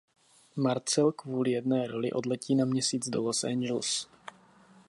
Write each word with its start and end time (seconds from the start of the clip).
Marcel 0.55 1.11
kvůli 1.11 1.51
jedné 1.51 1.87
roli 1.87 2.11
odletí 2.11 2.55
na 2.55 2.65
měsíc 2.65 3.09
do 3.09 3.21
Los 3.21 3.43
Angeles. 3.43 4.07